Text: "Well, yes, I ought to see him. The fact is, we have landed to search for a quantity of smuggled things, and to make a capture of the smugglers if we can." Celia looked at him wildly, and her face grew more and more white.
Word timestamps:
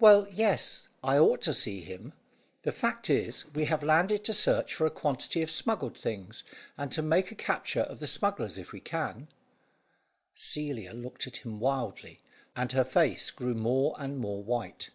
"Well, 0.00 0.26
yes, 0.32 0.88
I 1.04 1.18
ought 1.20 1.40
to 1.42 1.54
see 1.54 1.82
him. 1.82 2.12
The 2.62 2.72
fact 2.72 3.08
is, 3.08 3.44
we 3.54 3.66
have 3.66 3.84
landed 3.84 4.24
to 4.24 4.32
search 4.34 4.74
for 4.74 4.86
a 4.86 4.90
quantity 4.90 5.40
of 5.40 5.52
smuggled 5.52 5.96
things, 5.96 6.42
and 6.76 6.90
to 6.90 7.00
make 7.00 7.30
a 7.30 7.36
capture 7.36 7.82
of 7.82 8.00
the 8.00 8.08
smugglers 8.08 8.58
if 8.58 8.72
we 8.72 8.80
can." 8.80 9.28
Celia 10.34 10.94
looked 10.94 11.28
at 11.28 11.36
him 11.46 11.60
wildly, 11.60 12.18
and 12.56 12.72
her 12.72 12.82
face 12.82 13.30
grew 13.30 13.54
more 13.54 13.94
and 14.00 14.18
more 14.18 14.42
white. 14.42 14.90